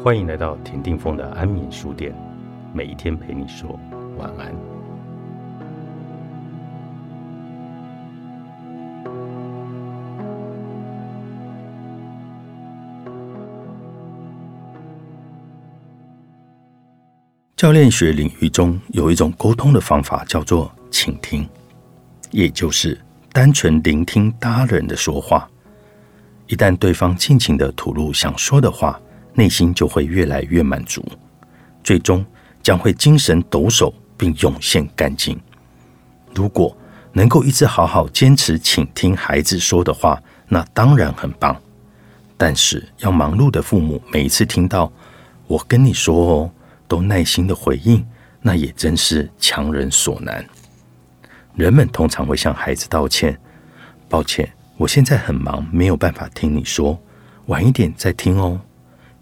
[0.00, 2.12] 欢迎来到田定峰的安眠书店，
[2.72, 3.78] 每一天陪你说
[4.18, 4.52] 晚安。
[17.56, 21.48] 教练学领域中有一种沟通的方法，叫做倾听，
[22.32, 23.00] 也就是
[23.32, 25.48] 单纯聆听他人的说话。
[26.48, 29.00] 一旦对方尽情的吐露想说的话，
[29.34, 31.04] 内心就会越来越满足，
[31.82, 32.24] 最终
[32.62, 35.38] 将会精神抖擞并涌现干净。
[36.34, 36.76] 如果
[37.12, 41.56] 能够一直好好坚持倾听孩子说的话，那当然很棒。
[42.36, 44.90] 但是要忙碌的父母每一次听到
[45.46, 46.50] “我跟你说哦”，
[46.88, 48.04] 都耐心的回应，
[48.40, 50.44] 那也真是强人所难。
[51.54, 53.38] 人们通常会向孩子道歉
[54.08, 56.98] ：“抱歉，我现在很忙，没有办法听你说，
[57.46, 58.60] 晚一点再听哦。”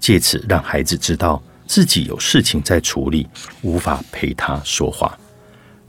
[0.00, 3.28] 借此让孩子知道自己有事情在处理，
[3.60, 5.16] 无法陪他说话。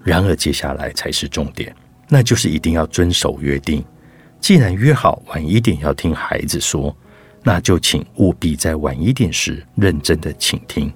[0.04, 1.74] 然而，接下来才是重点，
[2.10, 3.84] 那就是一定要遵守约定。
[4.40, 6.96] 既然约好晚一点要听孩子说，
[7.42, 10.92] 那就请务必在晚一点时认真的倾听，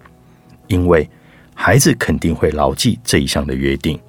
[0.68, 1.10] 因为
[1.54, 4.00] 孩子肯定会牢记这一项的约定。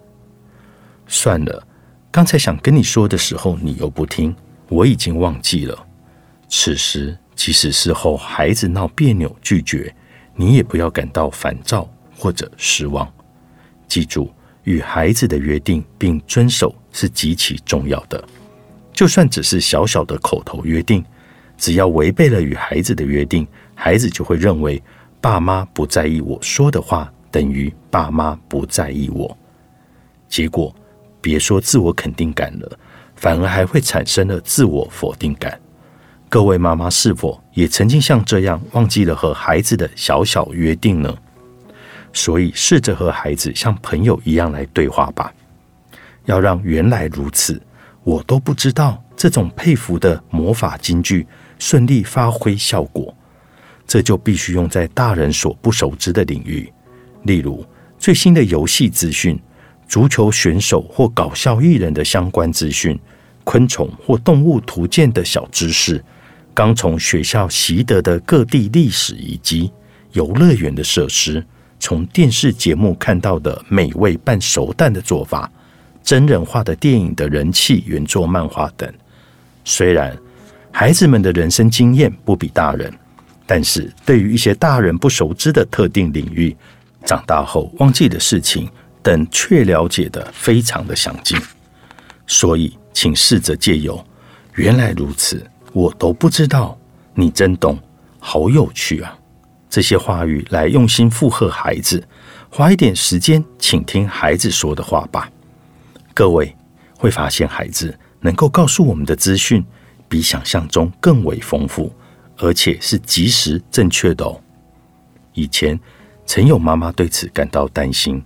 [1.07, 1.67] 算了，
[2.11, 4.35] 刚才想跟你说的时候，你又不听，
[4.69, 5.87] 我已经忘记了。
[6.49, 7.17] 此时。
[7.37, 9.95] 即使事后孩子闹别扭拒绝，
[10.35, 13.07] 你也不要感到烦躁或者失望。
[13.87, 14.33] 记住，
[14.65, 18.23] 与孩子的约定并遵守是极其重要的。
[18.93, 21.05] 就算只是小小的口头约定，
[21.59, 24.83] 只要违背了与孩子的约定，孩子就会认为
[25.21, 29.37] 爸妈不在意我说的话，等于爸妈不在意我。
[30.27, 30.75] 结果，
[31.21, 32.79] 别说自我肯定感了，
[33.15, 35.61] 反而还会产生了自我否定感。
[36.29, 41.17] 各位妈妈是否也曾经像这样忘记了和孩子的小小约定呢？
[42.13, 45.33] 所以试着和孩子像朋友一样来对话吧。
[46.25, 47.63] 要让原来如此，
[48.03, 51.25] 我都不知道这种佩服的魔法金句
[51.59, 53.15] 顺利发挥效果，
[53.87, 56.71] 这就必须用在大人所不熟知的领域，
[57.23, 57.65] 例如
[57.99, 59.41] 最新的游戏资讯、
[59.87, 62.99] 足球选手或搞笑艺人的相关资讯、
[63.45, 66.05] 昆虫或动物图鉴的小知识。
[66.57, 69.71] 刚从学校习得的各地历史遗迹、
[70.13, 71.45] 游乐园的设施，
[71.79, 75.53] 从电视节目看到的美味拌熟蛋的做法，
[76.03, 78.91] 真人化的电影的人气原作漫画等。
[79.67, 80.17] 虽然
[80.73, 82.91] 孩子们的人生经验不比大人，
[83.45, 86.57] 但是对于一些大人不熟知的特定领域，
[87.05, 88.67] 长大后忘记的事情
[89.03, 91.39] 等，却了解的非常的详尽。
[92.27, 94.03] 所以，请试着借由
[94.55, 95.47] 原来如此。
[95.77, 96.79] 我都不知道，
[97.13, 97.79] 你真懂，
[98.19, 99.15] 好有趣啊！
[99.69, 102.03] 这些话语来用心附和孩子，
[102.49, 105.31] 花一点时间倾听孩子说的话吧。
[106.15, 106.57] 各位
[106.99, 109.63] 会发现，孩子能够告诉我们的资讯
[110.09, 111.93] 比想象中更为丰富，
[112.39, 114.41] 而且是及时正确的哦。
[115.35, 115.79] 以前
[116.25, 118.25] 曾有妈妈对此感到担心，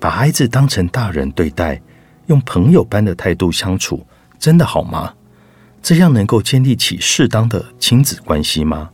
[0.00, 1.78] 把孩子当成大人对待，
[2.28, 4.06] 用朋友般的态度相处，
[4.38, 5.12] 真的好吗？
[5.82, 8.88] 这样能够建立起适当的亲子关系吗？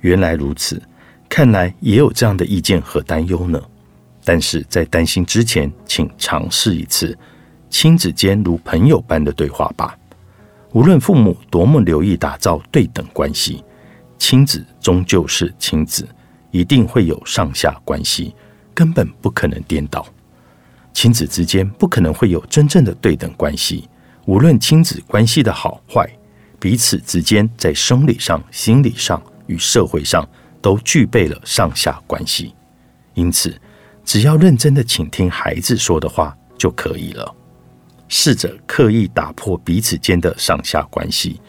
[0.00, 0.82] 原来如此，
[1.28, 3.60] 看来也有这样的意见和担忧呢。
[4.24, 7.16] 但是在担心之前，请尝试一次
[7.68, 9.94] 亲子间如朋友般的对话吧。
[10.72, 13.62] 无论父母多么留意打造对等关系，
[14.18, 16.08] 亲子终究是亲子，
[16.50, 18.34] 一定会有上下关系，
[18.72, 20.06] 根本不可能颠倒。
[20.94, 23.88] 亲子之间不可能会有真正的对等关系。
[24.26, 26.08] 无论亲子关系的好坏，
[26.58, 30.28] 彼此之间在生理上、心理上与社会上
[30.60, 32.54] 都具备了上下关系。
[33.14, 33.58] 因此，
[34.04, 37.34] 只要认真的倾听孩子说的话就可以了。
[38.08, 41.40] 试着刻意打破彼此间的上下关系，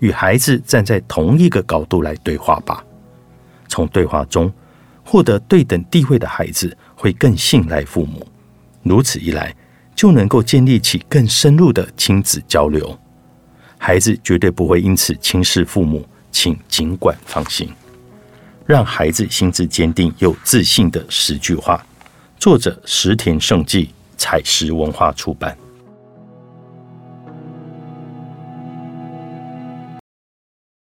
[0.00, 2.84] 与孩子站在同一个高度来对话吧。
[3.68, 4.52] 从对话中
[5.04, 8.26] 获得对等地位的孩子会更信赖父母。
[8.82, 9.54] 如此一来。
[9.98, 12.96] 就能够建立起更深入的亲子交流，
[13.78, 17.68] 孩子绝对不会因此轻视父母，请尽管放心。
[18.64, 21.84] 让孩子心智坚定又自信的十句话，
[22.38, 25.58] 作者石田胜纪，彩石文化出版。